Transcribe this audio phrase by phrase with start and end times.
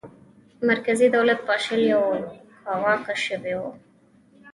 [0.69, 2.05] مرکزي دولت پاشلی او
[2.63, 3.63] کاواکه شوی و.